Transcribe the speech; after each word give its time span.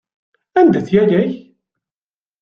Anda-tt 0.59 0.89
yaya-k? 0.95 1.33